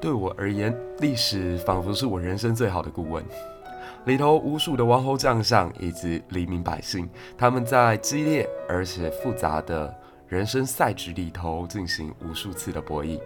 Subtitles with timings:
[0.00, 3.24] 对我而言，历史仿佛是我人生最好的顾问。
[4.04, 9.92] 里头无数的王侯将相以及黎民百姓，他们在激烈而且复杂的
[10.28, 13.20] 人生赛局里头进行无数次的博弈。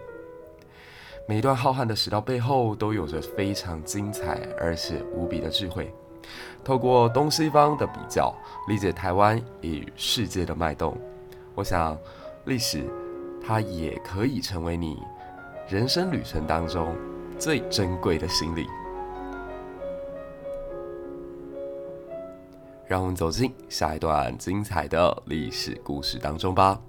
[1.27, 5.93] 每一段浩瀚的史料背后，都有着非常精彩而且无比的智慧。
[6.63, 8.33] 透过东西方的比较，
[8.67, 10.97] 理解台湾与世界的脉动，
[11.55, 11.97] 我想
[12.45, 12.83] 历史
[13.45, 14.97] 它也可以成为你
[15.69, 16.93] 人生旅程当中
[17.39, 18.67] 最珍贵的行李。
[22.85, 26.81] 让我们走进下一段精彩的历史故事当中吧。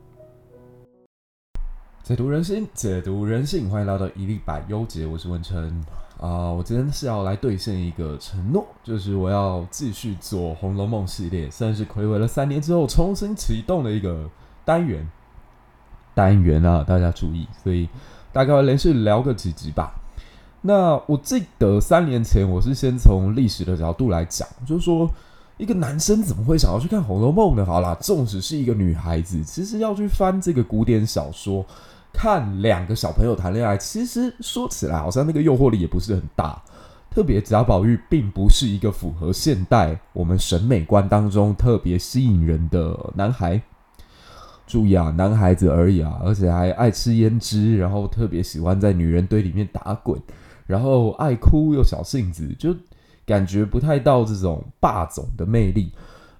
[2.02, 5.82] 解读人心，解读人性，欢迎来到一历百优解，我是文成
[6.20, 6.50] 啊。
[6.50, 14.28] 我今天是要来兑现一个承诺，就是我要继续做《红楼梦》系列，算是睽违了三年之后重新启动的一个
[14.64, 15.08] 单元。
[16.12, 17.88] 单元啊，大家注意，所以
[18.34, 19.94] 大概会连续聊个几集吧。
[20.60, 25.10] 那我记得三年前我是先从历史的角度来讲，就是说。
[25.56, 27.64] 一个男生怎么会想要去看《红楼梦》呢？
[27.64, 31.64] 好啦，纵使是一个女孩子，其实要去翻这个古典小说，
[32.12, 36.60] 看两个小朋友谈恋爱，其实说起来好像那个诱惑力也不是很大。
[37.08, 43.62] 特别贾宝玉并不是一个符合现代我们审美观当中特别吸引人的男孩。
[44.66, 50.20] 注意啊，男孩子而已啊，而且还爱吃胭脂，然后特别喜欢在女人堆里面打滚，
[50.66, 52.74] 然后爱哭又小性子，就。
[53.26, 55.90] 感觉不太到这种霸总的魅力，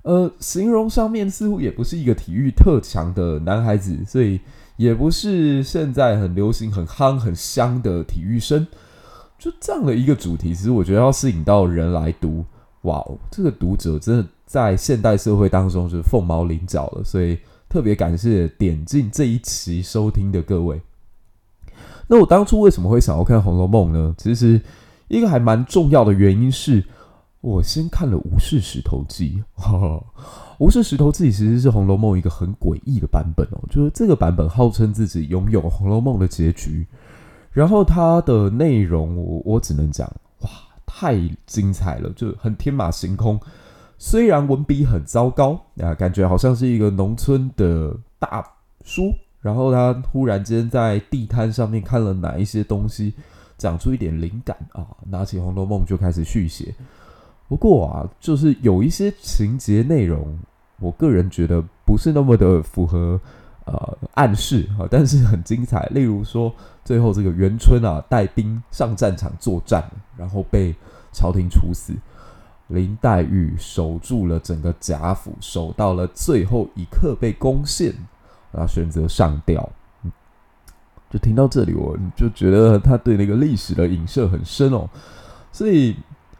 [0.02, 4.38] 呃，形容上面似乎也不是一个体育特强的男孩子，所以
[4.76, 8.66] 也不是现在很流行、很夯、很香的体育生。
[9.38, 12.44] 就这样的一个主题，其实我觉得要吸引到人来读，
[12.82, 17.02] 哇哦，这个读者真的在现代社会当中是凤毛麟角了。
[17.02, 17.38] 所以
[17.74, 20.80] 特别感谢点进这一期收听的各位。
[22.06, 24.14] 那我当初为什么会想要看《红楼梦》呢？
[24.16, 24.60] 其实。
[25.08, 26.82] 一个还蛮重要的原因是，
[27.42, 29.42] 我先看了《吴氏石头记》。
[30.58, 36.86] 《吴氏石头记》其实是《红楼梦》一个很诡异的版本哦，就是这个版本号称自己拥有《红楼梦》的结局，
[37.52, 40.48] 然后它的内容我我只能讲，哇，
[40.86, 43.38] 太精彩了，就很天马行空。
[44.06, 48.46] 虽然文笔很糟糕啊，感觉好像是一个农村的大
[48.84, 53.14] 叔，然后他忽然间在地摊上面看了哪一些东西。
[53.56, 56.74] 讲出一点灵感啊，拿起《红楼梦》就开始续写。
[57.48, 60.38] 不过啊，就是有一些情节内容，
[60.80, 63.18] 我个人觉得不是那么的符合
[63.64, 65.86] 呃暗示啊，但是很精彩。
[65.92, 66.54] 例如说，
[66.84, 69.82] 最后这个元春啊带兵上战场作战，
[70.14, 70.74] 然后被
[71.10, 71.94] 朝廷处死，
[72.68, 77.92] 林黛玉守住了整个贾府，守到了最后一刻被攻陷，
[78.50, 79.68] 然后选择上吊。
[81.10, 84.88] 就听到这里，我就觉得他对那个历史的影射很深哦，
[85.52, 85.94] 所以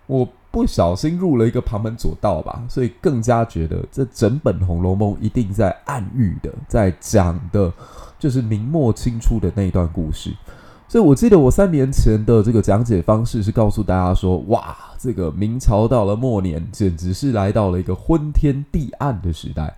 [0.07, 7.73] 我不小心入了一个旁门左道吧，所以更加觉得这整本《红楼梦》一定在暗喻的，在讲的
[8.19, 10.35] 就是明末清初的那一段故事。
[10.87, 19.77] 所以我记得我三年前的这个讲解方式是告诉大家说，哇，这个明朝到了末年，简直是来到了一个昏天地暗的时代。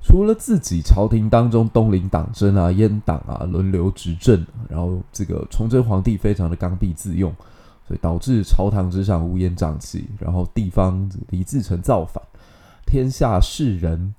[0.00, 7.34] 除了自己朝廷当中东林党争啊、阉党啊轮流执政，然后这个崇祯皇帝非常的刚愎自用，
[7.86, 12.22] 所以导致朝堂之上乌烟瘴气，然后地方李自成造反，
[12.86, 14.14] 天下士人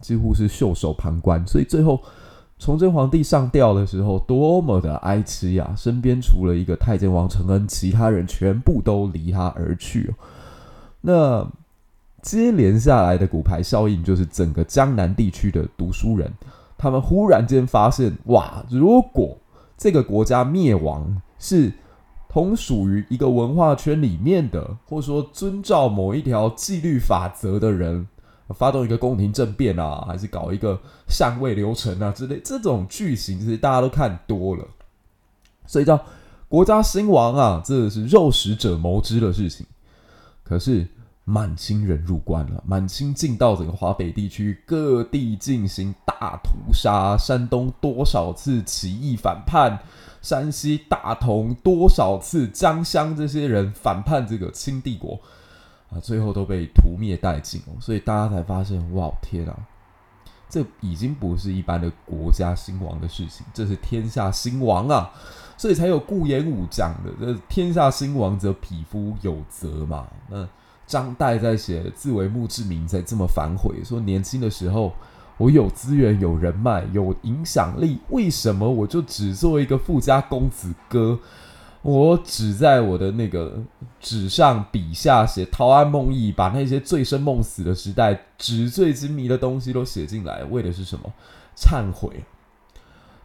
[0.00, 2.02] 几乎是袖手旁观，所以最后
[2.58, 5.74] 崇祯皇帝上吊的时候多么的哀戚啊！
[5.76, 10.14] 身边除了一个太监王承恩，其他人全部都离他而去。
[11.00, 11.46] 那。
[12.22, 16.28] 接连下来的骨牌效应，就是整个江南地区的读书人，
[16.76, 19.38] 他们忽然间发现，哇，如果
[19.78, 21.72] 这个国家灭亡是
[22.28, 28.08] 同属于一个文化圈里面的，或者说遵照某一条纪律法则的人，
[28.54, 34.64] 发动一个宫廷政变啊，还是搞一个相位流程啊之类，这种剧情其实大家都看多了，
[35.66, 35.98] 所以叫
[36.48, 39.66] 国家兴亡啊，这是肉食者谋之的事情，
[40.44, 40.86] 可是。
[41.28, 49.76] 满清人入关了，满清进到整个华北地区各地进行大屠杀，山东多少次起义反叛，
[50.22, 55.20] 山西大同多少次江乡这些人反叛这个清帝国
[55.90, 59.56] 啊，最后都被屠灭殆尽哦，所以大家才发现，哇，天啊，
[60.48, 65.10] 这已经不是一般的国家兴亡的事情，这是天下兴亡啊，
[65.56, 70.48] 所以才有顾炎武讲的，这天下兴亡则匹夫有责嘛，那。
[70.88, 74.94] 张岱在写“自为墓志铭”才这么反悔，说年轻的时候
[75.36, 81.18] 我有资源、有人脉、有影响力，为什么我就只做一个富家公子哥？
[81.86, 83.62] 我只在我的那个
[84.00, 91.12] 纸上笔下写陶庵梦忆，把那些醉生梦死的时代纸醉金迷的东西都写进来，为的是什么？
[91.56, 92.24] 忏悔。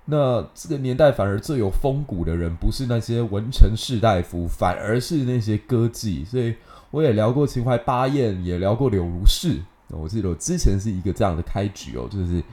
[0.06, 6.24] 那这个年代反而最有风骨的人，不是那些文臣士大夫，反而是那些歌妓。
[6.24, 6.54] 所以
[6.92, 9.60] 我也聊过秦淮八艳，也聊过柳如是。
[9.88, 12.44] 我记得我之前是一个这样的开局哦，就是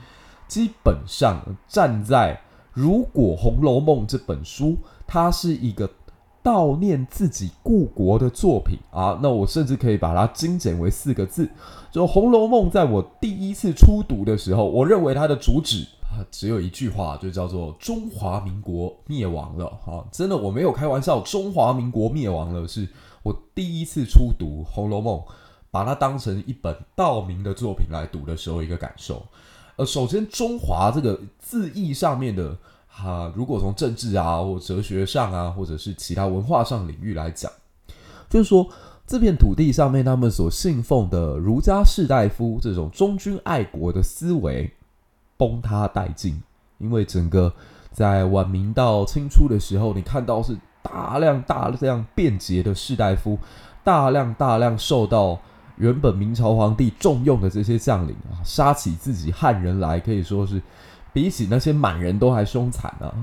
[0.47, 2.41] 基本上站在
[2.73, 5.87] 如果《红楼梦》这本书它是一个。
[6.43, 11.49] 悼念自己故国的作品啊，那我甚至可以把它精简为四个字：
[11.91, 19.67] 就《红楼梦》在我第一次初读的时候，我认为它的主旨啊只有一句话，就叫做“中华民国灭亡了”。
[19.85, 22.87] 哈，真的我没有开玩笑，“中华民国灭亡了”是
[23.21, 25.17] 我第一次初读《红楼梦》，
[25.69, 29.21] 把它当成一本道明的作品来读的时候一个感受。
[29.75, 32.57] 呃，首先“中华”这个字义上面的。
[33.05, 37.51] 啊，如果从政治啊，或哲学上啊，或者是其他文化上领域来讲，
[38.29, 38.67] 就是说
[39.07, 44.71] 这片土地上面他们所信奉的儒家士大夫这种忠君爱国的思维
[45.37, 46.41] 崩塌殆尽，
[46.77, 47.53] 因为整个
[47.91, 53.37] 在晚明到清初的时候，你看到是大量大量便捷的士大夫，
[53.83, 55.39] 大量大量受到
[55.77, 60.61] 原本明朝皇帝重用的这些将领啊，杀起自己汉人来，可以说是。
[61.19, 63.13] 比起那些满人都还凶残啊！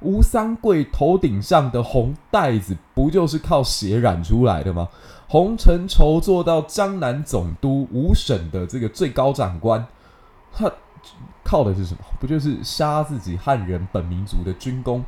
[0.00, 4.88] 吴三桂头顶上的红带子，不就是靠血染出来的吗？
[5.28, 9.86] 洪承畴做到江南总督，五省的这个最高长官，
[10.52, 10.68] 他
[11.44, 12.00] 靠的是什么？
[12.18, 15.04] 不就是杀自己汉人本民族的军功，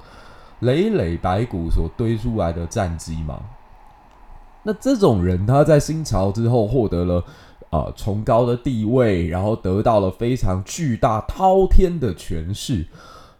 [0.61, 3.41] 累累白骨所堆出来的战绩吗？
[4.63, 7.25] 那这种人，他在新朝之后获得了。
[7.73, 12.87] 啊、崇高的地位，然后得到了非常巨大滔天的权势，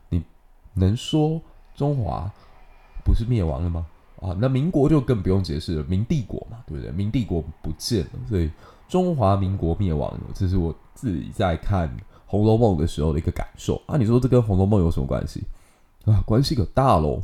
[0.09, 0.23] 你
[0.73, 1.39] 能说
[1.77, 2.33] 中华
[3.05, 3.87] 不是灭亡了吗？
[4.23, 6.91] 啊，那民国就更不用解释了，明帝国嘛，对不对？
[6.93, 8.51] 明帝国不见了，所以
[8.89, 11.87] 中华民国灭亡了，这是我自己在看
[12.25, 13.99] 《红楼梦》的时候的一个感受啊。
[13.99, 15.43] 你说这跟《红楼梦》有什么关系
[16.07, 16.23] 啊？
[16.25, 17.21] 关系可大喽！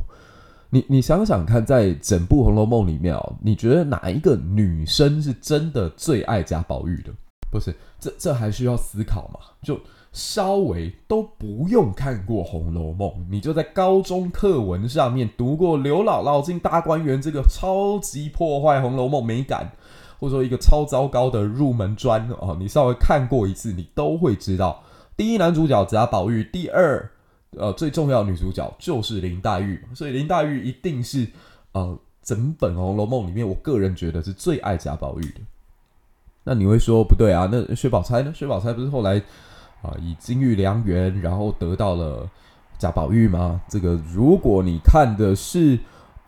[0.71, 7.11] 你你想想看，在整部《红楼梦》里面哦，你觉得哪一个女生是真的最爱贾宝玉的？
[7.51, 9.39] 不是，这这还需要思考嘛？
[9.63, 9.79] 就
[10.13, 19.71] 稍微都不用看过《红楼梦》，你就在高中课文上面读过刘姥姥进大观园这个超级破坏《红楼梦》美感，
[20.19, 24.83] 或者说一个超糟糕的入门砖哦，你稍微看过一次，你都会知道，
[25.17, 27.09] 第一男主角贾宝玉，第二。
[27.57, 31.27] 呃，最重要的女主角就是林黛玉，所以林黛玉一定是
[31.71, 35.41] 呃整本《红楼梦》里面，我个人觉得是最爱贾宝玉的。
[36.43, 37.49] 那你会说不对啊？
[37.51, 38.31] 那薛宝钗呢？
[38.35, 39.21] 薛宝钗不是后来
[39.81, 42.29] 啊、以金玉良缘，然后得到了
[42.77, 43.61] 贾宝玉吗？
[43.67, 45.79] 这个如果你看的是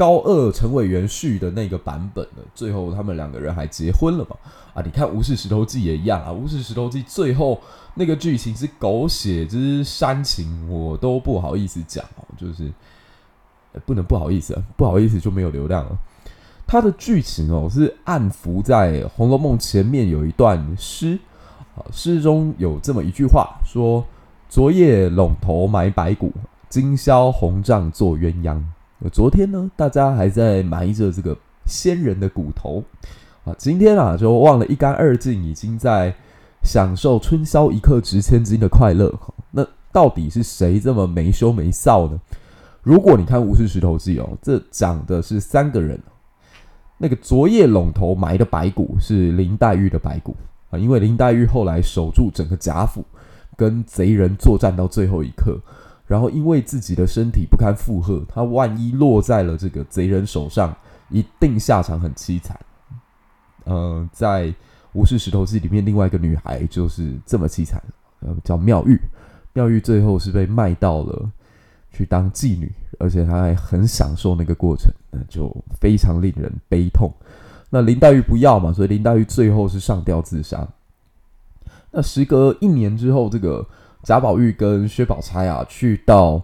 [0.02, 4.36] 高二陈委员续的那个版本的，最后他们两个人还结婚了嘛？
[4.74, 7.62] 啊，你看《吴氏石头记》也一样啊，《吴氏石头记》最后。
[7.94, 12.72] 那个剧情是狗血之煽情，我都不好意思讲哦，就是
[13.86, 15.92] 不能不好意思啊，不好意思就没有流量了。
[16.66, 21.20] 它的剧情哦是暗伏在《红楼梦》前面有一段诗
[21.76, 24.06] 啊，诗中有这么一句话说
[24.48, 26.32] ：“昨夜陇头埋白骨，
[26.70, 28.64] 今宵红帐作鸳鸯。”
[29.10, 32.84] 昨天呢，大家还在埋着这个先人的骨头
[33.46, 36.14] 啊，今天啊就忘了一干二净，已经在。
[36.64, 39.12] 享受春宵一刻值千金的快乐，
[39.50, 42.22] 那到底是谁这么没羞没臊呢？
[42.84, 46.00] 如果你看《吴氏石头记》哦，这讲的是三个人。
[47.00, 50.36] 那个昨夜陇头埋的白骨是林黛玉的白骨
[50.70, 53.04] 啊，因为林黛玉后来守住整个贾府，
[53.58, 55.60] 跟贼人作战到最后一刻，
[56.12, 60.76] 然后因为自己的身体不堪负荷，他万一落在了这个贼人手上，
[61.10, 62.60] 一定下场很凄惨。
[63.64, 64.54] 嗯、呃，在。
[64.94, 67.82] 《吴氏石头记》里面另外一个女孩就是这么凄惨，
[68.20, 69.00] 呃，叫妙玉。
[69.54, 71.32] 妙玉最后是被卖到了
[71.94, 75.50] 去当妓女，而且她还很享受那个过程，那就
[75.80, 77.10] 非常令人悲痛。
[77.70, 80.68] 那林黛玉不要嘛，所以林黛玉最后是上吊自杀。
[81.92, 83.66] 那时隔一年之后，这个
[84.04, 86.42] 贾宝玉跟薛宝钗啊，去到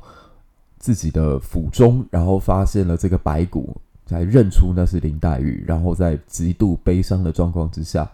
[0.78, 8.10] 自己的府中，然后发现了这个白骨，才认出那是林黛玉，然后在极度悲伤的状况之下。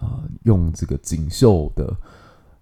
[0.00, 1.92] 啊、呃，用这个锦绣的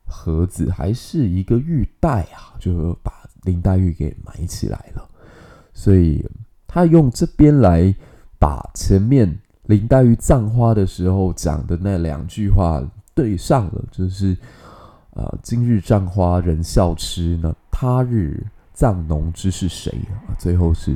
[0.07, 5.07] 盒子，还是一个玉带啊，就把林黛玉给埋起来了。
[5.75, 6.25] 所以
[6.67, 7.95] 他用这边来
[8.39, 12.83] 把前面林黛玉葬花的时候讲的那两句话
[13.15, 14.35] 对上了，就是
[15.17, 20.37] 啊，今日葬花人笑痴呢，他日葬农知是谁啊？
[20.39, 20.95] 最后是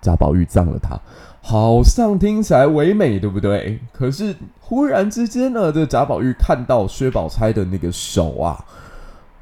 [0.00, 0.98] 贾宝玉葬了他，
[1.42, 3.80] 好像听起来唯美，对不对？
[3.92, 8.64] 可是忽然之间呢，这贾宝玉看到薛宝钗的那个手啊。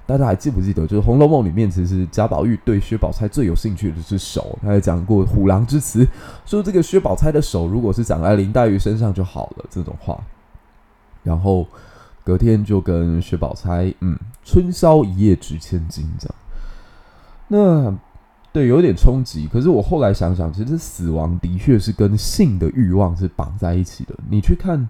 [0.06, 4.58] 大家还记不记得，就是《红楼梦》里面，其实贾宝玉对薛宝钗最有兴趣的是手。
[4.62, 6.02] 他还讲过虎狼之词，
[6.46, 10.18] 说这个薛宝钗的手如果是长在林黛玉身上就好了这种话。
[11.22, 11.66] 然后
[12.28, 16.34] 隔天就跟薛宝钗，嗯，春宵一夜值千金这样。
[17.48, 17.98] 那
[18.52, 19.48] 对，有点冲击。
[19.50, 24.14] 可是我后来想想，其实死亡的确是跟性的欲望是绑在一起的。
[24.28, 24.86] 你去看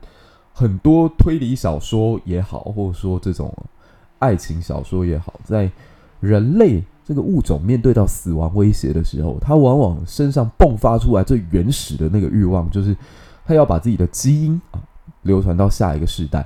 [0.52, 3.54] 很多推理小说也好，或者说这种。
[4.18, 5.71] 爱情小说也好，在
[6.18, 12.97] 人类这个物种面对到死亡威胁的时候，他往往身上迸发出来最原始的那个欲望，就是
[13.47, 14.83] 他要把自己的基因啊
[15.23, 16.45] 流传到下一个世代。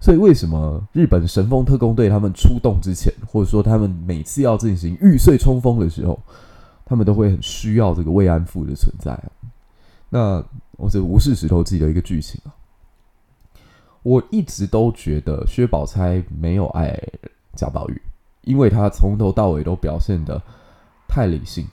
[0.00, 6.18] 所以，为什么日本神风特工队他们出动之前，或者说他们每次要进行玉碎冲锋的时候，
[6.86, 9.30] 他们都会很需要这个慰安妇的存在啊？
[10.08, 10.44] 那
[10.78, 12.48] 我这无视石头记的一个剧情啊。
[14.02, 16.98] 我一直都觉得薛宝钗没有爱
[17.54, 18.02] 贾宝玉，
[18.44, 20.40] 因为他从头到尾都表现的
[21.06, 21.68] 太理性。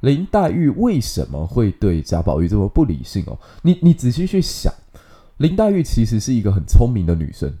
[0.00, 3.38] 林黛玉为什么会对贾宝玉这么不理性哦？
[3.62, 4.74] 你你仔细去想，
[5.44, 7.52] 林黛玉其实是一个很聪明的女生，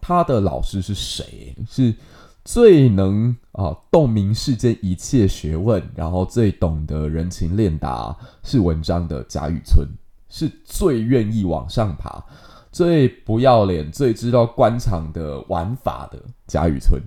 [0.00, 1.54] 她的老师是谁？
[1.68, 1.94] 是
[2.46, 9.86] 最能啊洞明世间一切学问，然后最懂得人情练达是文章的贾雨村，
[10.30, 12.24] 是最愿意往上爬。
[12.72, 17.02] 最不要脸、最知道官场的玩法的贾雨村，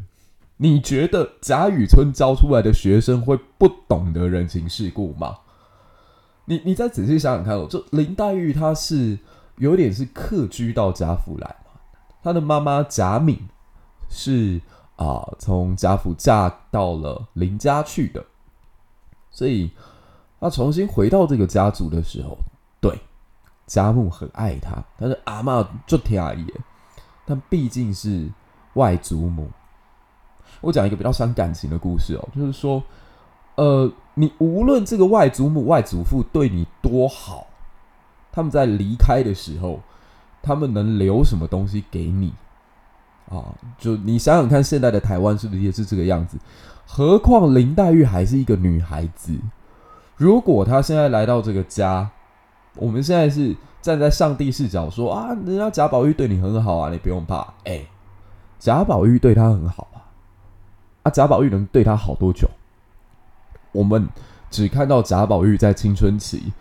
[0.58, 5.38] 你觉得贾雨村教出来的学生会不懂得人情世故吗？
[6.46, 9.18] 你你再仔细想想看哦，就林黛玉她是
[9.58, 11.80] 有点是客居到贾府来嘛，
[12.24, 13.40] 他的妈妈贾敏
[14.10, 14.62] 是
[14.96, 18.24] 啊从贾府嫁到了林家去的，
[19.32, 19.72] 所以
[20.40, 22.38] 她重新回到这个家族的时候，
[22.82, 23.00] 对。
[23.66, 26.46] 贾母很爱他，但是阿嬷就挺阿姨。
[27.26, 28.30] 但毕竟是
[28.74, 29.50] 外祖母，
[30.60, 32.84] 我讲一个比较伤感情的故事哦，就是说，
[33.56, 37.48] 呃，你无论这个外祖母、外祖父对你多好，
[38.34, 39.80] 他们在离开的时候，
[40.42, 42.34] 他们能留什么东西给你
[43.30, 43.56] 啊？
[43.78, 46.38] 就你想想看，现在的台湾是不是也是这个样子？
[46.86, 49.34] 何况林黛玉还是一个女孩子，
[50.18, 52.10] 如果她现在来到这个家。
[52.78, 57.54] 我们现在是站在上帝视角说啊，人家贾宝玉对你很好啊，你不用怕。
[57.66, 57.86] 哎、
[58.58, 60.02] 贾宝玉对她很好啊，
[61.04, 62.50] 啊，贾宝玉能对她好多久？
[63.74, 64.10] 我们
[64.50, 66.52] 只看到贾宝玉在青春期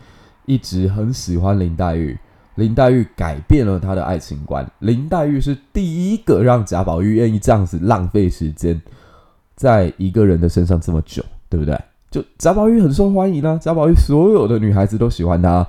[0.47, 2.19] 一直很喜欢林黛玉，
[2.57, 8.81] 林黛玉改变了他的爱情观，林黛玉是第一个让贾宝玉愿意这样子浪费时间
[9.55, 11.79] 在一个人的身上这么久，对不对？
[12.11, 15.67] 就贾宝玉很受欢迎啊，贾宝玉所有的女孩子都喜欢他。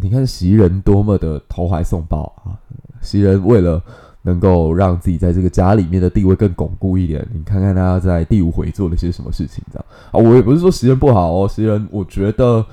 [0.00, 2.54] 你看袭人多么的投怀送抱啊！
[3.02, 3.82] 袭人为了
[4.22, 10.16] 能够让自己在这个家里面的地位更巩固一点，你看看他在第五回做了些什么事情，这样啊！
[10.18, 12.64] 我也不是说袭人不好哦，袭人我觉得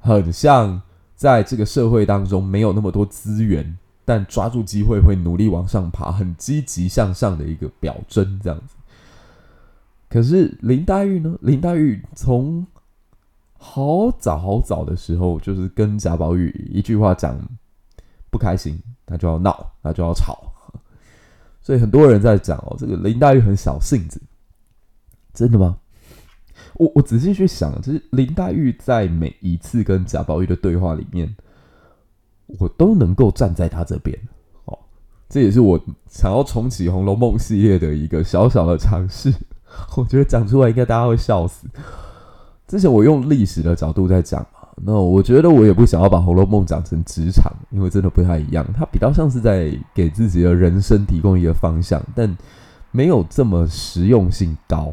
[0.00, 0.82] 很像
[1.14, 8.74] 在这个社会当中没有那么多资源，但抓住机会会努力往上爬，很积极向上的一个表征，这样子。
[10.08, 11.38] 可是林黛玉呢？
[11.42, 12.66] 林黛玉从
[13.56, 17.38] 好早好早的时候，就是跟贾宝玉一句话讲
[18.30, 20.52] 不开心，他就要闹，他就要吵。
[21.60, 24.20] 所以很多人在讲哦，这个林黛玉很小性子，
[25.34, 25.76] 真的吗？
[26.74, 31.34] 我我仔细去想，就是林黛玉在每一次跟贾宝玉的对话里面，
[32.58, 34.18] 我都能够站在他这边。
[34.64, 34.78] 哦，
[35.28, 39.32] 这也是我想要重启《红楼梦》系列的一个小小的尝试。
[39.96, 41.66] 我觉得讲出来应该大家会笑死。
[42.66, 48.66] 之前我用历史的角度在讲嘛，那我觉得我也不想要把《红楼梦》讲成职场，因为真的不太一样。
[48.76, 52.36] 它比较像是在给自己的人生提供一个方向，但
[52.90, 54.92] 没有这么实用性高。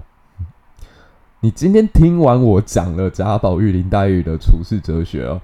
[1.39, 5.39] 你今天听完我讲了贾宝玉、林黛玉的处世哲学哦，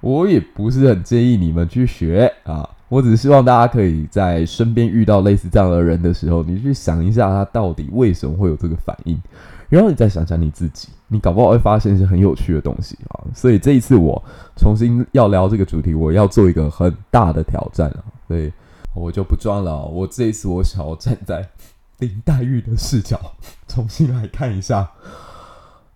[0.00, 9.20] 我也不是很建议你们去学啊，我只是希望大家可以在身边遇到类似这样的人的时候，你去想一下他到底为什么会有这个反应。
[9.68, 13.24] 然后你再想想你自己，你搞不好会发现一些很有趣的东西啊！
[13.34, 14.22] 所以这一次我
[14.54, 18.04] 重新要聊这个主题，我要做一个很大的挑战啊！
[18.28, 18.52] 所以
[18.94, 21.48] 我就不装了，我这一次我想要站在
[21.98, 23.18] 林黛玉的视角，
[23.66, 24.90] 重新来看一下，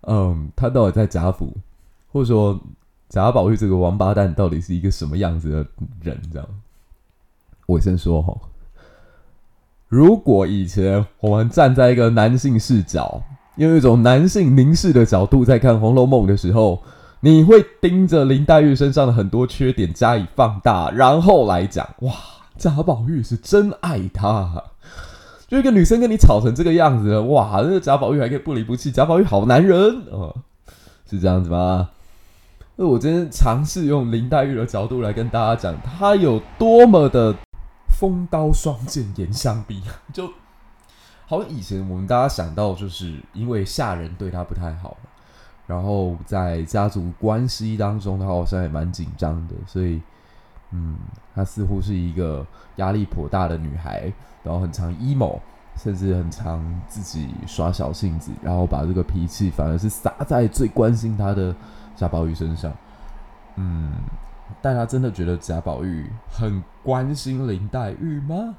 [0.09, 1.53] 嗯，他到底在贾府，
[2.11, 2.59] 或者说
[3.09, 5.57] 贾宝玉这个王八蛋到底是一个什么样子的
[6.01, 6.17] 人？
[6.31, 6.47] 这样，
[7.65, 8.33] 我先说哈，
[9.89, 13.21] 如果以前我们站在一个男性视角，
[13.57, 16.81] 用一种男性凝视的角度在看《红楼梦》的时候，
[17.19, 22.13] 你会盯着林黛玉身上的很多缺点加以放大，然后来讲，哇，
[22.57, 24.63] 贾宝玉是真爱她，
[25.47, 30.35] 就一个女生跟你吵成这个样子，哇，那个贾宝玉还可以不离不弃，贾宝玉好男人哦，
[31.09, 31.89] 是这样子吗？
[32.75, 37.35] 那我今天尝试用林黛玉的角度来跟大家讲，她有多么的。
[37.99, 39.81] 风刀双剑严相逼，
[40.13, 40.29] 就
[41.25, 44.95] 好像以前我们大家想到，就是因为下人对她不太好，
[45.65, 49.99] 然后在家族关系当中，她好像也蛮紧张的，所以，
[50.71, 50.97] 嗯，
[51.33, 52.45] 她似乎是一个
[52.77, 54.11] 压力颇大的女孩，
[54.43, 55.39] 然后很常 emo，
[55.75, 61.55] 甚至很常自己耍小性子，然后把这个脾气反而是撒在最关心她的
[61.95, 62.73] 贾宝玉身上，
[63.55, 63.91] 嗯。
[64.61, 68.55] 大家真的觉得贾宝玉很关心林黛玉吗？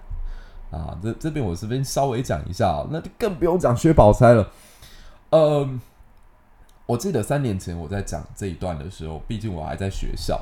[0.70, 4.46] 啊，这这边我这边稍微讲一下，那就更不用讲薛宝钗了。
[5.30, 5.80] 嗯，
[6.84, 10.38] 我记得三年前我在讲这一段的时候，毕竟我还在学校。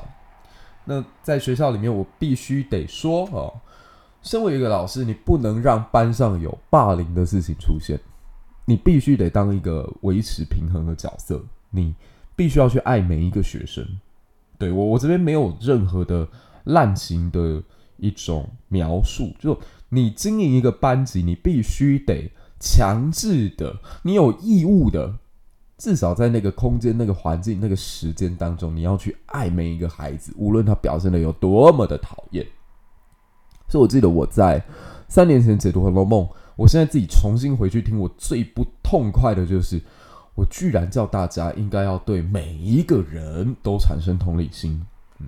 [0.89, 3.53] 那在学校里面，我必须得说哦，
[4.21, 7.99] 身为一个老师，你不能让班上有霸凌的事情出现，
[8.65, 11.93] 你必须得当一个维持平衡的角色，你
[12.37, 13.85] 必须要去爱每一个学生。
[14.57, 16.27] 对我，我这边没有任何的
[16.63, 17.61] 滥情的
[17.97, 19.33] 一种描述。
[19.39, 25.15] 就你经营一个班级，你必须得强制的，你有义务的，
[25.77, 32.45] 至少在那个空间、那个环境、那个时间当中，你要去爱每一个孩子，无论他表现的有多么的讨厌。
[33.67, 34.63] 所以我记得我在
[35.07, 39.81] 三年前解读《红楼梦》，我现在自己重新回去听，我最不痛快的就是。
[40.37, 44.85] 我居然叫大家应该要对每一个人都产生同理心，
[45.19, 45.25] 嗯，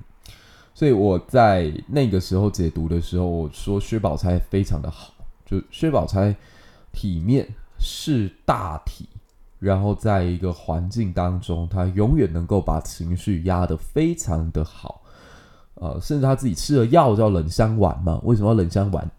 [0.72, 5.12] 所以我在那个时候解读的时候，我说薛宝钗非常的好，
[5.48, 6.36] 就薛宝钗
[6.91, 7.48] 体面
[7.79, 9.10] 是大体，
[9.60, 15.01] 然后在一个环境当中，他永远能够把情绪压得非常的好，
[15.75, 19.10] 呃，甚至他自己吃了药叫冷香丸嘛，为什么要冷香丸？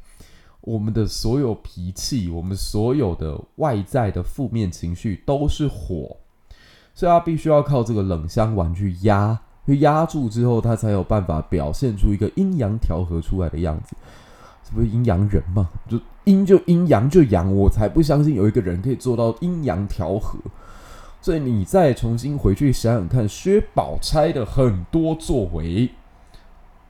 [0.63, 6.17] 我们的所有脾气，我们所有的外在的负面情绪都是火，
[6.95, 13.97] 所以他必须要靠这个冷香丸去压，去压住之后，他才有办法表现出一个阴阳调和出来的样子。
[14.75, 15.69] 不是阴阳人吗？
[15.89, 20.39] 就阴就阴，阳就阳，我才不相信有一个人可以做到阴阳调和。
[21.23, 25.91] 所以你再重新回去想想看，薛宝钗的很多作为，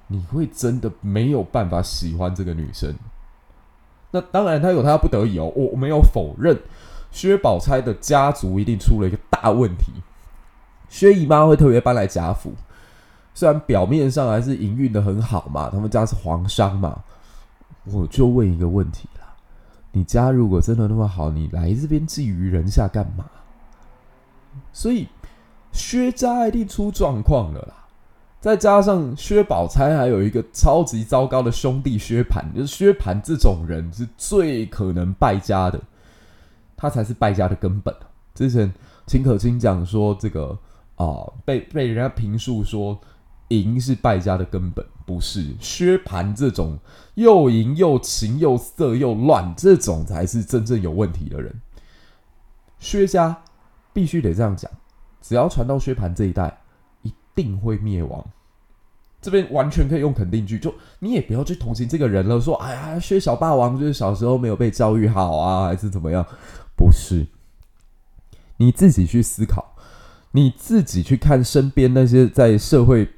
[0.07, 2.95] 你会真的没有办法喜欢这个女生。
[4.12, 5.53] 那当然，他有他不得已哦。
[5.57, 6.57] 我我没有否认，
[7.11, 9.93] 薛宝钗的家族一定出了一个大问题。
[10.88, 12.53] 薛姨妈会特别搬来贾府，
[13.35, 16.99] 虽然表面上还是营运得很好嘛，他们家是皇商嘛。
[17.85, 19.35] 我就问一个问题啦：
[19.93, 23.25] 你家如果真的那么好，你来这边觊觎人下干嘛？
[24.73, 25.09] 所以
[25.73, 27.75] 薛家一定出状况了啦。
[28.40, 35.81] 再加上薛宝钗还有一个超级糟糕的兄弟薛蟠，就是薛蟠这种人是最可能败家的，
[36.77, 37.95] 他才是败家的根本。
[38.35, 38.73] 之前
[39.07, 40.59] 秦可卿讲说这个
[40.97, 42.99] 啊、被被人家评述说
[43.50, 46.80] 淫是败家的根本，不是薛蟠这种
[47.14, 51.60] 又淫又情又色又乱，这种才是真正有问题的人。
[52.80, 53.42] 薛家
[53.92, 54.68] 必须得这样讲，
[55.20, 56.56] 只要传到薛蟠这一代。
[57.02, 58.22] 一定会灭亡，
[59.22, 62.38] 这边完全可以用肯定句，就你也不要去同情这个人了。
[62.38, 66.26] 说，哎呀，薛小霸王就是小时候没有被教育好啊，还是怎么样？
[66.76, 67.26] 不是，
[68.58, 69.74] 你自己去思考，
[70.32, 73.08] 你自己去看身边那些在社会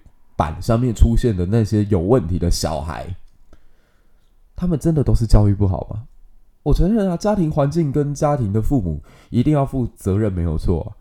[0.43, 3.07] 板上面出现的那些有问题的小孩，
[4.57, 6.03] 他们真的都是教育不好吗？
[6.65, 9.01] 我承认啊，家庭环境跟家庭的父母
[9.31, 10.93] 一定要负责任，没有错。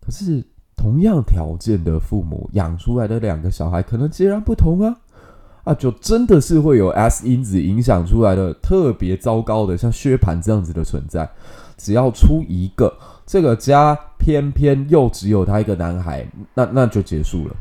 [0.00, 0.44] 可是。
[0.80, 4.96] 同样条件的父母养出来的两个小孩可能截然不同啊！
[5.64, 11.28] 啊，就真的是会有 S 因子影响出来的特别糟糕的，像薛蟠这样子的存在。
[11.76, 17.56] 只要出一个，这个家偏偏又只有他一个男孩，那那就结束了。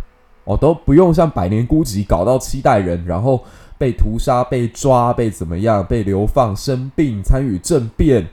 [0.47, 3.43] 哦，都不用像百年孤寂搞到七代人，然后
[3.77, 8.25] 被屠杀、被抓、被怎么样、被流放、生病、参与政变，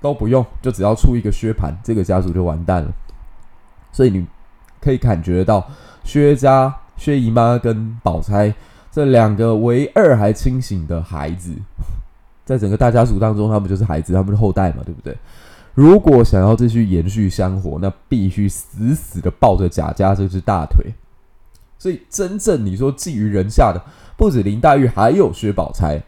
[0.00, 2.90] 都不用，就只要出一个薛蟠，这个家族就完蛋了。
[3.92, 4.26] 所以你
[4.80, 5.64] 可以感觉到
[6.04, 8.54] 薛家薛姨妈跟宝钗
[8.90, 11.54] 这两个唯二还清醒的孩子，
[12.46, 15.16] 在整个大家族当中，他们就是孩子，他们的后代嘛，对不对？
[15.74, 20.86] 如果想要继续延续香火，那必须死死的抱着贾家这只大腿。
[21.78, 23.80] 所以，真正你说寄于人下的，
[24.16, 26.02] 不止林黛玉，还有薛宝钗。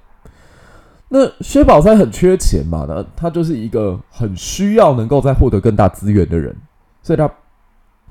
[1.09, 6.57] 那薛宝钗很缺钱嘛，那他就是一个很需要能够再获得更大资源的人，
[7.03, 7.31] 所以她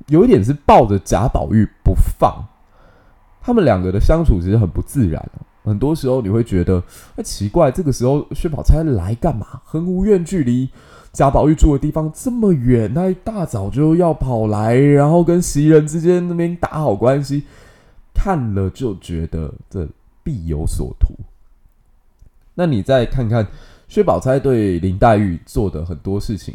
[0.08, 2.44] 有一点是抱着贾宝玉不放。
[3.42, 5.30] 他们两个的相处其实很不自然，
[5.62, 6.82] 很多时候你会觉得，
[7.16, 9.60] 哎，奇怪，这个时候薛宝钗来干嘛？
[9.64, 10.68] 恒无院距离
[11.12, 17.44] 贾宝玉住的地方这么远，他一大早就要跑来，然后跟袭人之间那边打好关系，
[18.14, 19.86] 看了就觉得这
[20.22, 21.14] 必有所图。
[22.54, 23.46] 那你再看看
[23.88, 26.54] 薛宝钗对林黛玉做的很多事情，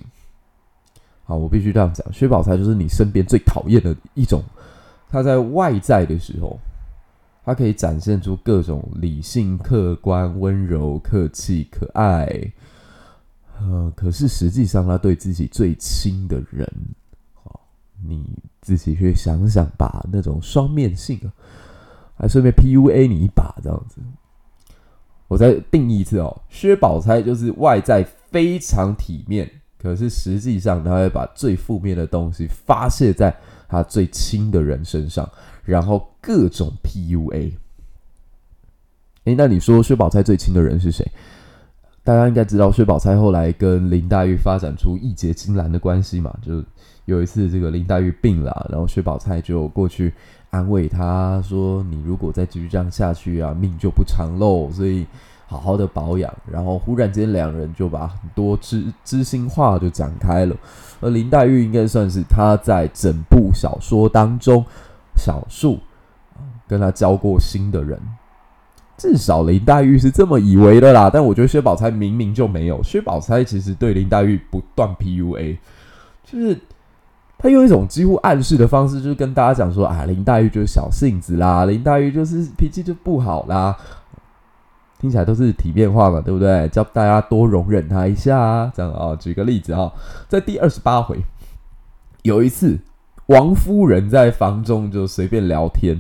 [1.26, 4.44] 好，我必须这样讲，薛宝钗就是你身边最讨厌的一种。
[5.10, 6.60] 他在外在的时候，
[7.45, 12.27] 他可以展现出各种理性、客观、温柔、客气、可爱，
[13.60, 16.67] 呃，可是实际上他对自己最亲的人，
[18.03, 18.25] 你
[18.62, 21.19] 自己去想想吧，那种双面性，
[22.17, 24.01] 还顺便 PUA 你一把这样子。
[25.27, 33.36] 我再定义一次哦，薛宝钗就是外在非常体面，可是实际上他会把最负面的东西发泄在
[33.67, 35.27] 他最亲的人身上，
[35.65, 37.51] 然后各种 PUA。
[39.25, 41.06] 诶，那你说薛宝钗最亲的人是谁？
[42.04, 46.32] 大家应该知道，薛宝钗后来跟林黛玉发展出义结金兰的关系嘛？
[46.41, 46.63] 就
[47.06, 50.13] 有一次这个林黛玉病了，然后薛宝钗就过去。
[50.51, 54.69] 安慰她说：“你如果再继续这样下去啊，命就不长喽。
[54.71, 55.06] 所以
[55.47, 60.56] 好好的保养。”然后忽然间，两人就把很多知知心话就讲开了。
[61.01, 64.63] 而林黛玉应该算是她在整部小说当中
[65.15, 65.80] 少数
[66.67, 67.99] 跟他交过心的人，
[68.97, 71.10] 至少林黛玉是这么以为的啦。
[71.12, 72.82] 但我觉得薛宝钗明明就没有。
[72.84, 75.58] 薛宝钗其实对林黛玉不断 PUA，
[76.23, 76.60] 就是。
[77.38, 83.75] 他用一种几乎暗示的方式，就是跟大家讲说啊，林黛玉就是小性子啦，林黛玉就是脾气就不好啦，
[84.99, 86.67] 听起来都是体面话嘛，对不对？
[86.69, 89.91] 叫大家多容忍她一下啊，这样啊、举个例子啊、
[90.30, 91.19] 在第二十八回，
[92.23, 92.80] 有一次
[93.28, 96.00] 王夫人在房中就随便聊天，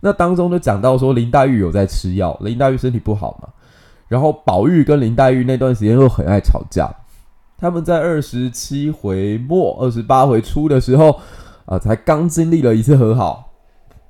[0.00, 3.48] 那当中就讲到说林黛玉有在吃药，林黛玉身体不好嘛，
[4.08, 6.90] 然后宝玉跟林黛玉那段时间又很爱吵架。
[7.58, 11.18] 他们在二十七回末、二十八回初的时候，
[11.64, 13.50] 啊、才刚经历了一次和好。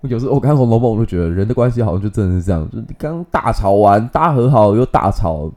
[0.03, 5.51] 有时候我看《红楼梦》，我就觉得人的关系好像就真的是这样，就刚大吵完，大和好又大吵。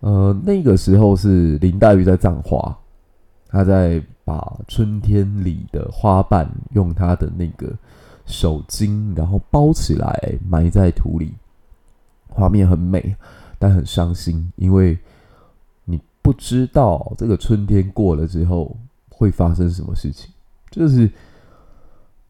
[0.00, 2.76] 呃，那个时候是林黛玉在葬花，
[3.52, 7.72] 他在把春天里的花瓣用他的那个
[8.26, 11.34] 手巾，然后包起来埋在土里，
[12.28, 13.14] 画面很美，
[13.58, 14.98] 但很伤心，因为
[15.84, 16.00] 你。
[16.24, 18.76] 不知道这个春天过了之后
[19.08, 20.30] 会发生什么事情，
[20.70, 21.10] 就是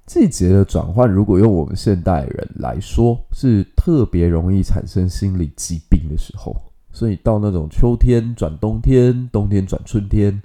[0.07, 1.07] 季节的转换。
[1.07, 6.57] 如果用我们现代人来说，是特别容易产生心理疾病的时候。
[6.91, 10.43] 所以到那种秋天转冬天、冬天转春天，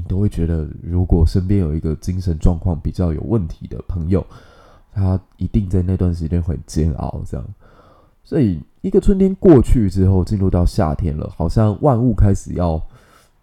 [0.00, 4.24] 你都会觉得，如果身边有一个精神状况比较有问题的朋友，
[4.92, 7.20] 他一定在那段时间会煎熬。
[7.26, 7.46] 这样，
[8.24, 8.60] 所以。
[8.82, 12.80] 一个春天过去之后，进入到夏天了，好像万物开始要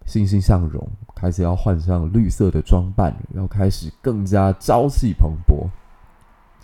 [0.07, 5.67] 欣欣向荣，开始要换上绿色的装扮，要开始更加朝气蓬勃。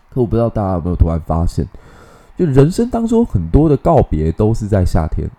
[0.10, 1.68] 可我不知道大家有没有突然发现，
[2.36, 5.30] 就人生当中很多的告别都是在夏天。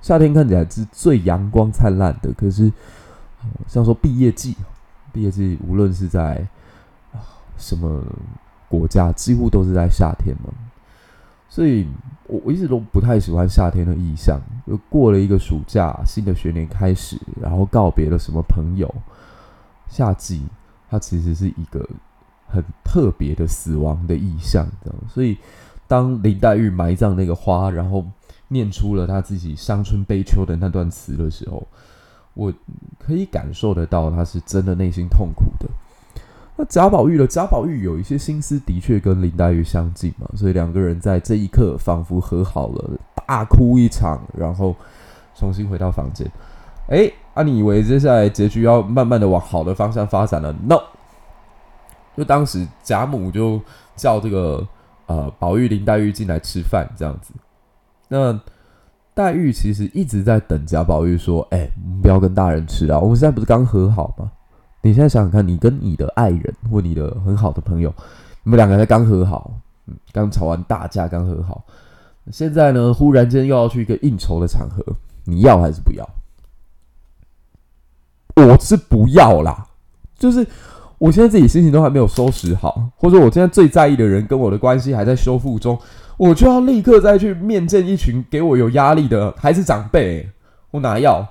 [0.00, 2.72] 夏天看起来是最阳光灿烂的，可是
[3.66, 4.54] 像说毕业季，
[5.12, 6.46] 毕业季无论是在
[7.56, 8.02] 什么
[8.68, 10.52] 国家，几乎都是在夏天嘛。
[11.48, 11.86] 所以，
[12.26, 14.38] 我我一直都不太喜欢夏天的意象。
[14.66, 18.92] 就过了一个暑假，新的学年开始，然后告别了什么朋友。
[19.88, 20.44] 夏季，
[20.90, 21.88] 它其实是一个
[22.48, 24.98] 很特别的死亡的意象，这样。
[25.08, 25.38] 所以，
[25.86, 28.04] 当林黛玉埋葬那个花，然后
[28.48, 31.66] 念出了她自己伤春悲秋的那段词的时候，
[32.36, 32.52] 我
[32.98, 35.66] 可以感受得到，他是真的内心痛苦的。
[36.54, 42.90] 那贾宝玉的贾宝玉有一些心思，的确跟林黛玉相近嘛，所以两个人在这一刻仿佛和好了，
[43.26, 44.76] 大哭一场，然后
[45.34, 46.30] 重新回到房间。
[46.88, 50.80] 哎，啊，你以为接下来结局要慢慢的往好的方向发展了？No，
[52.16, 53.60] 就当时贾母就
[53.96, 54.66] 叫这个
[55.06, 57.34] 呃宝玉、林黛玉进来吃饭，这样子。
[58.08, 58.32] 那
[59.16, 61.66] 黛玉其实一直在等贾宝玉说：“哎，
[62.02, 64.30] 不要跟大人吃啊，我们现在不是刚和好吗？”
[64.82, 67.90] 你现在想想看，你跟你的爱人或你的很好的朋友，
[68.42, 69.50] 你们两个才刚和好，
[69.86, 71.64] 嗯，刚吵完大架，刚和好，
[72.30, 74.84] 现在呢，忽然间又要去一个应酬的场合，
[75.24, 76.06] 你要还是不要？
[78.36, 79.66] 我是不要啦，
[80.14, 80.46] 就是
[80.98, 85.76] 我现在自己心情都还没有收拾好，或者我现在最在意的人跟我的关系还在修复中，
[86.16, 90.28] 我就要立刻再去面见一群给我有压力的孩子长辈，
[90.70, 91.26] 我哪要？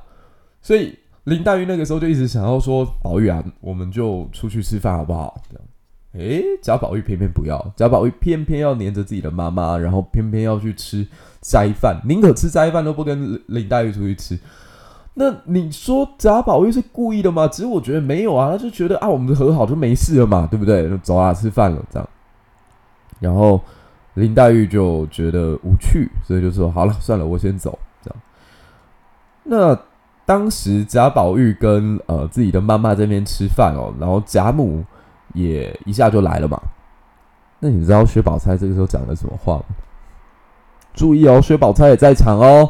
[0.61, 5.65] 所以林黛玉那个时候就一直想要说：“宝玉啊，我们就出去吃饭好不好？”这样。
[6.13, 11.05] 诶，贾宝玉偏偏不要，贾宝玉偏偏要黏着自己的妈妈，然后偏偏要去吃
[11.41, 14.39] 斋饭，宁可吃斋饭都不跟林黛玉出去吃。
[15.15, 17.47] 那你说贾宝玉是故意的吗？
[17.47, 20.89] 其实我觉得没有啊，他就觉得啊，我们和好就没事了嘛，对不对？
[20.99, 22.09] 走啊，吃饭了这样。
[23.19, 23.61] 然后
[24.15, 27.79] 林黛玉就觉得无趣，所以就说好了，算了，我先走。
[28.03, 28.19] 这样。
[29.43, 29.79] 那
[30.25, 34.83] 当时贾宝玉跟呃自己的妈妈这边吃饭哦，然后贾母。
[35.33, 36.57] 也一下就来了嘛？
[37.59, 39.63] 那你知道薛宝钗这个时候讲了什么话吗？
[40.93, 42.69] 注意哦，薛宝钗也在场哦。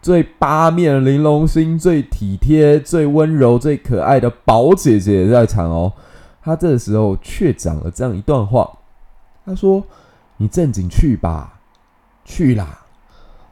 [0.00, 5.92] 最八面玲珑心、最体贴、最温柔、最可爱的宝姐姐也在场哦。
[6.40, 8.78] 她这个时候却讲了这样一段话
[9.44, 9.84] ：“她说，
[10.36, 11.60] 你正经去吧，
[12.24, 12.86] 去啦，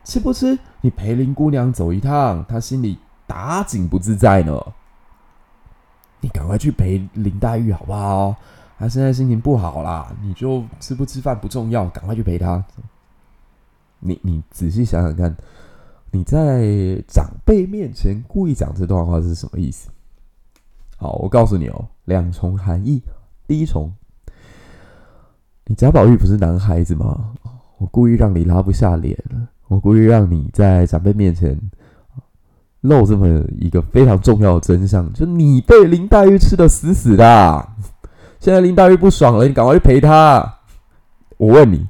[0.05, 0.59] 吃不吃？
[0.81, 4.61] 你陪林姑娘走一趟，她心里打紧不自在呢。”
[6.21, 8.37] 你赶快去陪林黛玉好不好？
[8.79, 12.65] 她现在心情不好啦，你就吃不吃饭不重要，赶快去陪她。
[13.99, 15.37] 你你仔细想想看，
[16.11, 19.89] 你在长辈面前故意讲这段话是什么意思？
[20.97, 23.03] 好，我告诉你哦，两重含义。
[23.47, 23.93] 第一重，
[25.67, 27.33] 你贾宝玉不是男孩子吗？
[27.79, 29.17] 我故意让你拉不下脸，
[29.69, 31.59] 我故意让你在长辈面前。
[32.83, 33.29] 露这么
[33.61, 37.69] 一个非常重要的真相，就你被林黛玉吃得死死的。
[38.41, 40.59] 现在林黛玉不爽了，你赶快去陪她。
[41.37, 41.87] 我问你，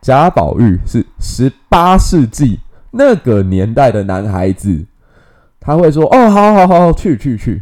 [0.00, 2.60] 贾宝玉是十八世纪
[2.92, 4.86] 那个年代的男孩子，
[5.58, 7.60] 他会说：“哦，好好好，去去去。”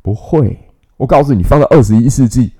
[0.00, 0.58] 不会。
[0.96, 2.52] 我告诉你，放到二十一世纪，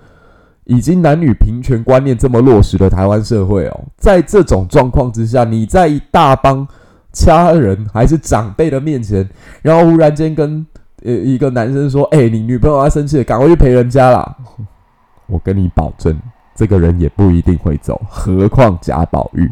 [0.70, 6.66] 已经男女平权观念这么落实的台湾社会哦，在这种状况之下，你在一大帮。
[7.12, 9.28] 家人还是长辈的面前，
[9.62, 10.64] 然后忽然间跟
[11.02, 14.36] 呃一个男生说：“哎、欸，你女朋友要生气了，赶快去陪人家啦。
[15.26, 16.16] ”我跟你保证，
[16.54, 19.50] 这个人也不一定会走，何况贾宝玉。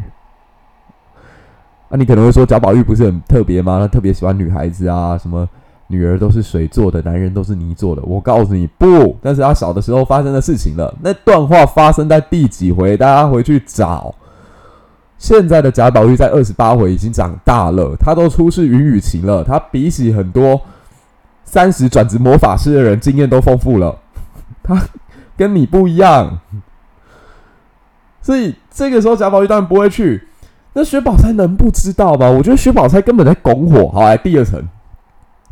[1.89, 3.77] 那、啊、你可能会说，贾宝玉不是很特别吗？
[3.77, 5.45] 他特别喜欢女孩子啊，什么
[5.91, 8.01] 女儿都是水做的，男人都是泥做的。
[8.03, 10.95] 我告诉你，不，那是他小的时候发生的事情了。
[11.01, 12.95] 那段话发生在第几回？
[12.95, 14.13] 大家回去找。
[15.17, 20.61] 现在的贾宝玉在二十八回已经长大了，他都出世云雨情了，他比起很多
[21.43, 23.97] 三十转职魔法师的人经验都丰富了，
[24.63, 24.79] 他
[25.35, 26.39] 跟你不一样，
[28.21, 30.27] 所以这个时候贾宝玉当然不会去。
[30.71, 32.29] 那薛宝钗能不知道吗？
[32.29, 33.89] 我觉得薛宝钗根本在拱火。
[33.89, 34.63] 好，来第二层，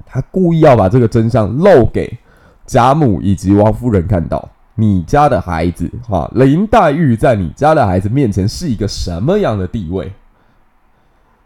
[0.08, 2.18] 他故意要把这个真相露给
[2.66, 4.50] 贾母以及王夫人看到。
[4.80, 10.14] 你家的孩子，哈，林黛玉在你家的孩子面前是一个什么样的地位？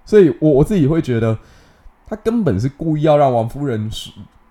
[0.04, 1.38] 所以，我我自己会觉得，
[2.06, 3.90] 他根本是故意要让王夫人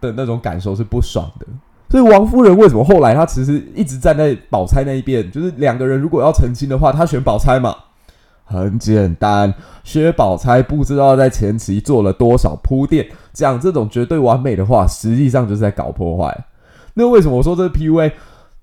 [0.00, 1.46] 的那种感受是不爽的。
[1.90, 5.30] 所以，王夫人为什么后来她其实一直站在宝钗那一边？
[5.30, 7.76] 就是两个人如果要成亲的话，她选宝钗嘛？
[8.50, 16.44] 很简单，薛宝钗不知道在前期做了多少铺垫，讲这种绝对完美的话，实际上就是在搞破坏。
[16.94, 18.10] 那为什么我说这是 PUA？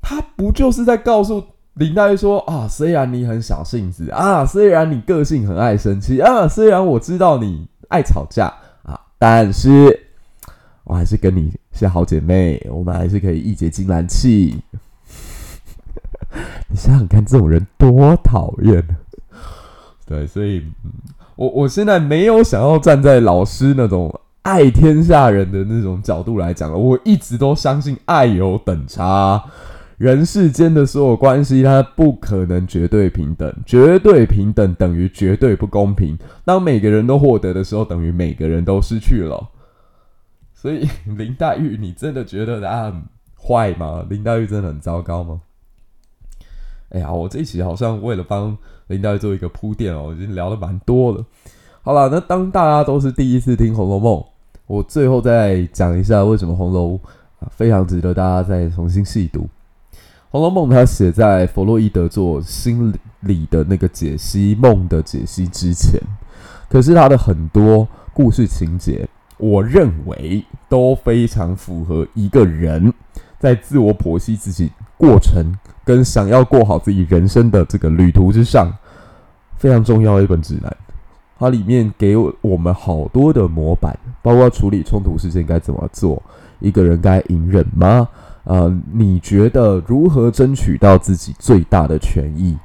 [0.02, 1.41] 他不就是在告诉
[1.76, 9.97] 林黛玉说啊，虽然你很小性子啊，虽然你个性很爱生气啊，虽然我知道你爱吵架啊，但是
[10.84, 14.62] 我还是跟你是好姐妹，我们还是可以义结金兰契。
[16.67, 18.86] 你想想看，这种人多讨厌。
[20.08, 20.63] 对，所以，
[21.36, 29.43] 我我现在没有想要站在老师那种爱天下人的那种角度来讲了，我一直都相信爱有等差。
[29.98, 33.52] 人世间的所有关系，它不可能绝对平等。
[33.65, 36.17] 绝对平等等于绝对不公平。
[36.46, 39.50] 当每个人都获得的时候，等于每个人都失去了。
[40.54, 43.04] 所以，林黛玉，你真的觉得她很
[43.36, 44.06] 坏吗？
[44.08, 45.41] 林黛玉真的很糟糕吗？
[46.89, 51.26] 哎呀，我这一期好像为了帮林黛做一个铺垫哦，已经聊得蛮多了。
[51.82, 54.19] 好了，那当大家都是第一次听《红楼梦》，
[54.67, 56.93] 我最后再讲一下为什么《红楼》
[57.39, 59.41] 啊非常值得大家再重新细读。
[60.30, 66.00] 《红楼梦》它写在弗洛伊德做心理的那个解析梦的解析之前，
[66.69, 72.93] 可是它的很多故事情节，我认为都非常符合一个人
[73.39, 75.54] 在自我剖析自己过程
[75.88, 78.69] 跟想要过好自己人生的这个旅途之上
[79.56, 80.76] 非常重要的一本指南。
[81.39, 86.21] 它里面给我们好多的模板，包括处理冲突事件该怎么做，
[86.60, 88.06] 一个人该隐忍吗？
[88.43, 92.58] 呃，你觉得如何争取到自己最大的权益？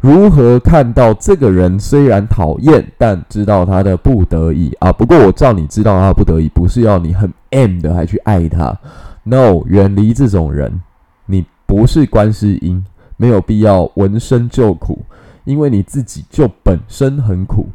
[0.00, 4.92] 如何看到这个人虽然讨厌，但知道他的不得已啊？
[4.92, 8.76] 不过我知道你知道他不得已，不是要你很 M 的还去爱他。
[9.22, 10.82] No，远离这种人。
[11.66, 12.82] 不是观世音，
[13.16, 15.04] 没有必要闻声救苦，
[15.44, 17.66] 因为你自己就本身很苦。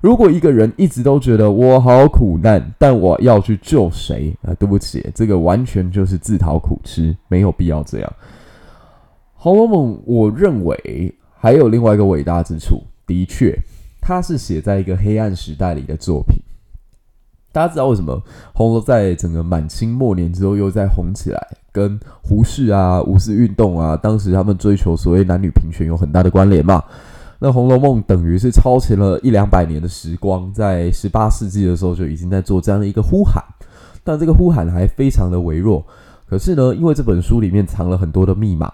[0.00, 4.52] 如果一个人一直都觉得我好苦难，但我要去救谁啊？
[4.54, 8.12] 对不起，这个完全就是自讨苦吃，没有必要这样。
[9.34, 11.14] 《红楼梦》，我认为。
[11.40, 13.56] 还有另外一个伟大之处，的确，
[14.00, 16.36] 它是写在一个黑暗时代里的作品。
[17.58, 18.22] 大家知道为什么
[18.54, 26.80] 红楼在整个满清末年之后又再红起来，跟胡适啊、五四运动啊，当时他们追求所谓男女平权有很大的关联嘛？
[27.40, 33.42] 那《红楼梦》等于是超前了一两百年的时光，在十八世纪的时候就已经在做这样的一个呼喊，
[34.04, 35.84] 但这个呼喊还非常的微弱。
[36.28, 38.72] 可是呢，因为这本书里面藏了很多的密码，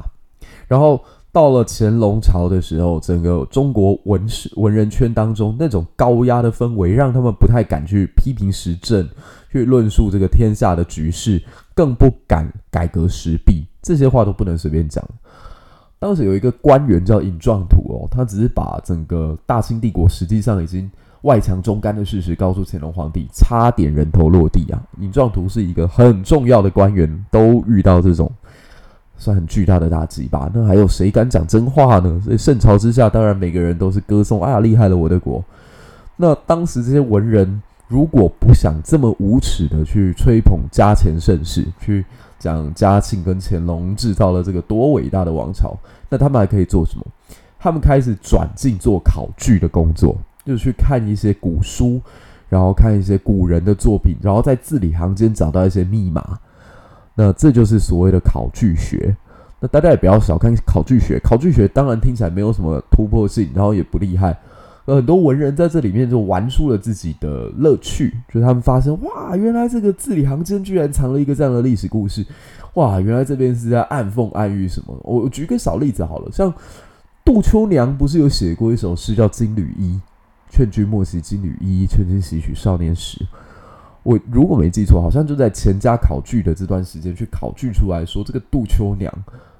[0.68, 1.00] 然后。
[1.34, 9.04] 到了乾隆朝的时候，整个中国文士文人圈当中那种高压的氛围，让他们不太敢去批评时政，
[9.50, 11.42] 去论述这个天下的局势，
[11.74, 15.04] 更不敢改革时弊，这些话都不能随便讲。
[15.98, 20.88] 当时有一个官员叫尹壮图哦，他只是把整个大清帝国实际上已经
[21.22, 24.80] 外强中干的事实告诉乾隆皇帝，差点人头落地啊！
[25.00, 28.30] 尹壮图是一个很重要的官员，都遇到这种。
[29.24, 30.50] 算很巨大的打击吧。
[30.52, 32.20] 那还有谁敢讲真话呢？
[32.22, 35.42] 所以盛朝之下，当然每个人都是歌颂，哎呀，厉害了我的国。
[36.16, 42.04] 那当时这些文人如果不想这么无耻的去吹捧嘉乾盛世，去
[42.38, 45.74] 讲嘉庆跟乾隆制造了这个多伟大的王朝，
[46.10, 47.06] 那他们还可以做什么？
[47.58, 51.98] 他们开始转进做考据的工作，就去看一些古书，
[52.50, 56.38] 然后看一些古人的作品，然后在字里行间找到一些密码。
[57.14, 59.16] 那这就是所谓的考据学。
[59.60, 64.36] 那大家也不要小看考据学，考据学当然听起来没有什么突破性，然后也不厉害。
[64.86, 72.22] 很多文人在这里面就玩出了自己的乐趣，就是他们发现哇，原来这个字里行间居然藏了一个这样的历史故事。
[72.74, 74.94] 哇，原来这边是在暗讽暗喻什么？
[75.02, 76.52] 我举个小例子好了，像
[77.24, 79.98] 杜秋娘不是有写过一首诗叫《金缕衣》，
[80.54, 83.24] 劝君莫惜金缕衣，劝君惜取少年时。
[84.04, 89.10] 我如果没记错，好像就在钱家考据的这段时间去考据出来说，这个杜秋娘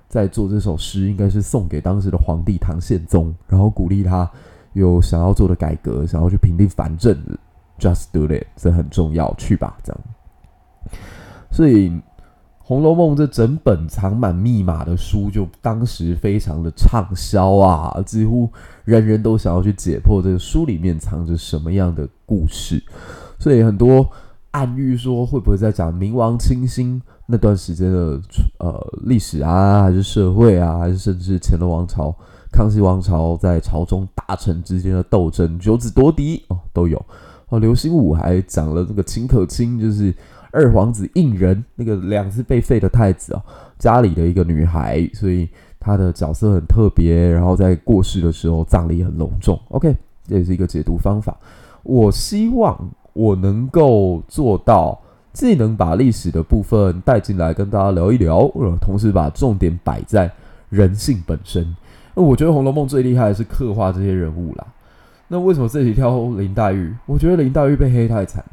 [0.07, 4.31] 在做这首诗，应该是送给当时的皇帝唐宪宗，然后鼓励他
[4.75, 7.19] 有想要做的改革，想要去平定藩镇
[7.79, 10.01] ，just do it，这很重要，去吧，这样。
[11.51, 11.89] 所以
[12.59, 18.51] 《红楼梦》这整本藏满密码的书，就当时非常的畅销啊，几乎
[18.85, 22.85] 人人都想要去解破这个书里面藏着什么样的故事，
[23.39, 24.07] 所以很多。
[24.55, 28.21] 暗喻说会不会在讲明王清兴那段时间的
[28.61, 32.15] 呃历史啊，还是社会啊，还是甚至乾隆王朝、
[32.53, 36.97] 康熙王朝在朝中大臣之间的斗争、九子夺嫡哦都有
[37.49, 37.59] 哦。
[37.59, 40.15] 刘心武还讲了这个秦可卿，就是
[40.53, 43.43] 二皇子胤仁那个两次被废的太子哦，
[43.77, 45.49] 家里的一个女孩，所以
[45.81, 47.29] 她的角色很特别。
[47.29, 49.61] 然后在过世的时候葬礼很隆重。
[49.71, 49.97] OK，
[50.29, 51.37] 这也是一个解读方法。
[51.83, 52.79] 我希望。
[53.15, 55.01] 我能够做到，
[55.33, 60.31] 既能把历史的部分带进来跟大家聊一聊，呃，同时把重点摆在
[60.69, 61.75] 人性本身。
[62.15, 64.67] 那我觉得《红楼梦》最厉害的是刻画这些人物啦。
[65.29, 66.95] 那为什么这里挑林黛玉？
[67.07, 68.45] 我觉得林黛玉被黑太惨，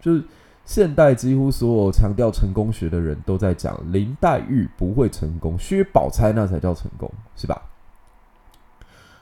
[0.00, 0.22] 就是
[0.64, 7.62] 现代几乎所有强调成功学的人都在讲林黛玉不会成功，薛宝钗那才叫成功，是吧？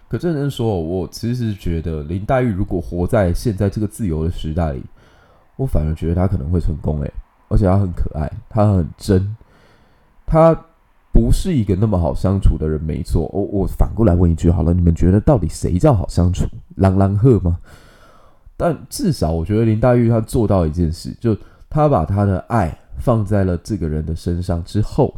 [0.09, 4.83] 可真人说，我其实觉得林黛玉如果活在现在这个自由的时代里，
[5.57, 7.13] 我反而觉得她可能会成功诶，
[7.49, 9.37] 而且她很可爱，她很真，
[10.25, 10.55] 她
[11.13, 13.29] 不是一个那么好相处的人，没错。
[13.33, 16.47] 我我反过来问一句好了，你们觉得到底谁叫好相处？
[16.77, 17.59] 郎朗赫吗？
[18.57, 21.37] 但至少我觉得林黛玉她做到一件事，就
[21.69, 25.13] 她把她的爱放在了这个人的身上之后，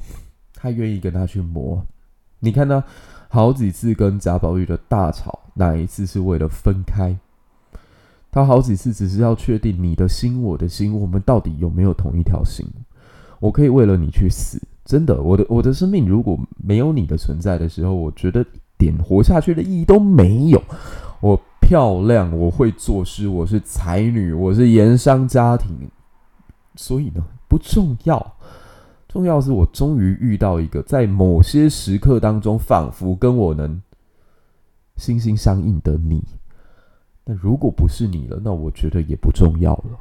[0.55, 1.85] 她愿意跟他去磨。
[2.39, 2.83] 你看呢？
[3.37, 7.15] 好几次跟贾宝玉的大吵，哪一次是为了分开？
[8.31, 12.67] 他好几次只是要确定你的心，我的心，我们到底有没有同一条心？
[13.39, 18.47] 我可以为了你去死，真的，我的我的生命如果没有你的存在的时候，我觉得一
[18.79, 20.63] 点活下去的意义都没有。
[21.21, 25.77] 我漂亮，我会作诗，我是才女，我是盐商家庭，
[26.75, 28.35] 所以呢，不重要。
[29.17, 33.81] 重要是我终于遇到一个在某些时刻当中仿佛跟我能
[34.97, 36.23] 心心相印的你。
[37.25, 39.99] 那如果不是你了，那我觉得也不重要了。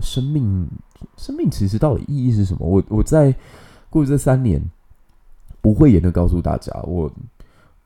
[0.00, 0.68] 生命，
[1.16, 2.66] 生命其实到底意义是什么？
[2.66, 3.32] 我我在
[3.88, 4.60] 过去这三年，
[5.60, 7.08] 不会言的告诉大家，我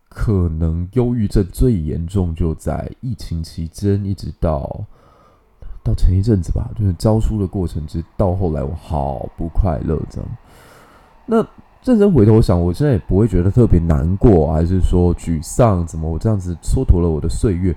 [0.08, 4.86] 可能忧郁症最严重就在疫情期间，一直到
[5.84, 10.28] 到前一阵子吧，就是教书的过程，直到后来我好不快乐这样。
[11.26, 11.36] 那
[11.84, 17.76] 认真回头想，我现在也不会觉得特别难过，还是说沮丧，怎么我这样子蹉跎了我的岁月？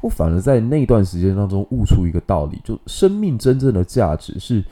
[0.00, 4.64] 我反而在那段时间当中悟出一个道理，就生命真正的价值是。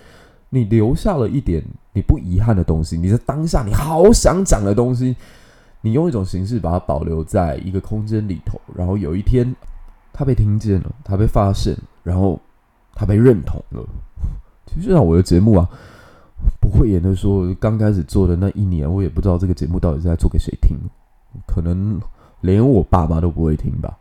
[0.51, 1.63] 你留下了一点
[1.93, 5.15] 你不遗憾的东西，你在当下你好想讲的东西，
[5.83, 9.55] 你用一种形式把它保留在一个空间里头，然后有一天
[10.11, 12.41] 它被听见了，它被发现，然后
[12.95, 13.85] 它被认同了。
[14.65, 15.69] 其实就像我的节目啊，
[16.61, 20.77] 不会演的说，刚开始做的那一年，我也不知道这个节目到底是在做给谁听，
[21.47, 22.01] 可能
[22.41, 23.97] 连我爸妈都不会听吧，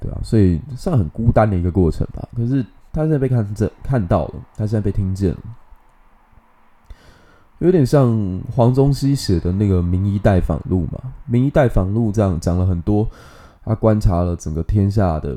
[0.00, 2.28] 对啊，所以算很孤单的一个过程吧。
[2.36, 5.40] 可是他现在被看见看到了，他现在被听见了。
[7.58, 13.08] 有点像黄宗羲写的那个《名医代访录》嘛，《名医代访录》这样讲了很多，
[13.64, 15.36] 他观察了整个天下的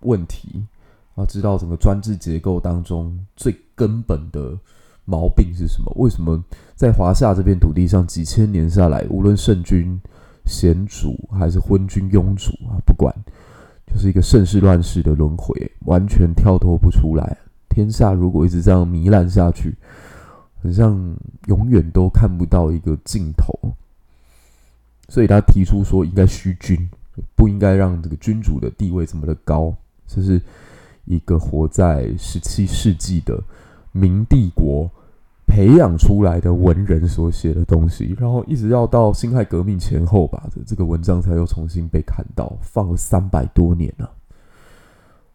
[0.00, 0.66] 问题，
[1.14, 4.58] 啊，知道整个专制结构当中最根本的
[5.04, 5.92] 毛病是什么？
[5.96, 6.42] 为什么
[6.74, 10.00] 在华夏这片土地上几千年下来，无论圣君、
[10.46, 13.14] 贤主还是昏君、庸主啊，不管，
[13.86, 15.54] 就是一个盛世乱世的轮回，
[15.86, 17.36] 完全跳脱不出来。
[17.68, 19.74] 天下如果一直这样糜烂下去，
[20.62, 20.96] 很像
[21.46, 23.52] 永远都看不到一个尽头，
[25.08, 26.88] 所以他提出说应该虚君，
[27.34, 29.74] 不应该让这个君主的地位这么的高。
[30.06, 30.40] 这是
[31.04, 33.42] 一个活在十七世纪的
[33.94, 34.90] 明帝国
[35.46, 44.10] 培养出来的文人所写的东西，然后一直要到辛亥革命前后吧，这这个文章才又重新被看到，放了三百多年了，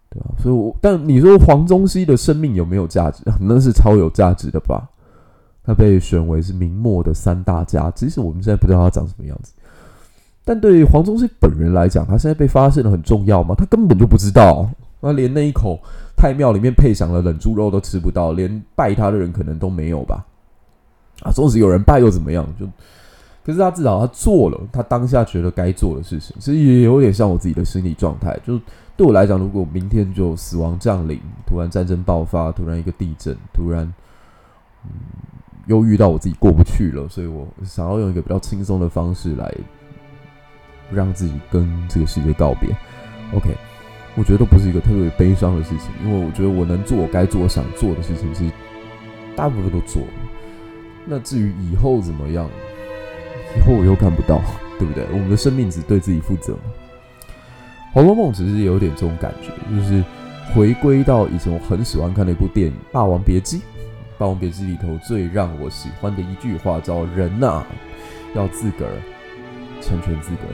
[0.10, 0.26] 对吧？
[0.38, 3.24] 所以我，但你说黄宗羲的生命有没有价值？
[3.39, 4.89] 那是超有价值的吧。
[5.64, 9.53] 他被选为是明末的三大家，即使我们现在不知道他长什么样子，
[10.43, 13.53] 但对于黄宗羲本人来讲，他现在被发现了很重要吗？
[13.55, 14.68] 他根本就不知道，
[14.99, 15.80] 他连那一口
[16.20, 20.26] 太庙里面配享了冷猪肉都吃不到，连拜他的人可能都没有吧？
[21.24, 22.45] 啊，纵使有人拜又怎么样？
[22.59, 22.65] 就
[23.45, 28.38] 可是他至少他做了他当下觉得该做的事情，其实也有点像我自己的心理状态。
[28.45, 28.59] 就
[28.97, 33.86] 对我来讲，如果明天就死亡降临，突然战争爆发，突然一个地震，突然，
[34.84, 34.91] 嗯。
[35.65, 39.53] 又遇到我自己过不去了，所以我想要用一个比较轻松的方式来
[40.91, 42.76] 让自己跟这个世界告别。
[43.36, 43.55] OK，
[44.20, 48.51] 我觉得都不是一个特别悲伤的事情，因为我觉得我能做我该做、我想做的事情，其实
[49.34, 50.09] 大部分都做了。
[51.05, 52.45] 那至于以后怎么样，
[53.55, 54.41] 以后我又看不到，
[54.78, 55.05] 对不对？
[55.13, 56.51] 我们的生命只对自己负责。
[57.93, 60.03] 《红楼梦》只是有点这种感觉，就是
[60.53, 63.57] 回归到以前我很喜欢看的一部电影《霸王别姬》。
[64.17, 67.65] 《霸王别姬》里头最让我喜欢的一句话叫“人呐、
[68.36, 68.91] 要自个儿
[69.80, 70.53] 成全自个儿”。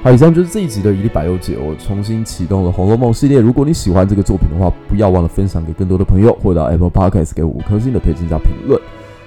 [0.00, 1.58] 好，以上就是这一集的一粒百忧解。
[1.58, 3.40] 我重新启动了《红楼梦》系列。
[3.40, 8.80] 如果你喜欢这个作品的话，不要忘了分享给更多的朋友，或者到 Apple Podcast 给我五颗星的推荐加评论。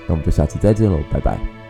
[0.07, 1.61] 那我们就下期再见喽，拜拜。